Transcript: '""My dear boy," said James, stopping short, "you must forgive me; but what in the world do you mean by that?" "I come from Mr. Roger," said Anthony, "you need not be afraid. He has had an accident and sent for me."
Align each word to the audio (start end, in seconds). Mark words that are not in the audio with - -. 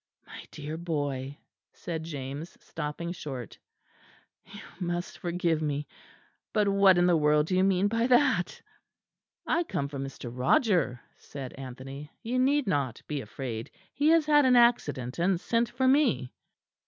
'""My 0.25 0.45
dear 0.49 0.77
boy," 0.77 1.37
said 1.73 2.03
James, 2.05 2.57
stopping 2.59 3.11
short, 3.11 3.59
"you 4.47 4.59
must 4.79 5.19
forgive 5.19 5.61
me; 5.61 5.85
but 6.53 6.67
what 6.67 6.97
in 6.97 7.05
the 7.05 7.15
world 7.15 7.45
do 7.45 7.55
you 7.55 7.63
mean 7.63 7.87
by 7.87 8.07
that?" 8.07 8.59
"I 9.45 9.61
come 9.63 9.87
from 9.89 10.03
Mr. 10.03 10.31
Roger," 10.33 10.99
said 11.17 11.53
Anthony, 11.53 12.09
"you 12.23 12.39
need 12.39 12.65
not 12.65 13.03
be 13.07 13.21
afraid. 13.21 13.69
He 13.93 14.07
has 14.07 14.25
had 14.25 14.43
an 14.43 14.55
accident 14.55 15.19
and 15.19 15.39
sent 15.39 15.69
for 15.69 15.87
me." 15.87 16.33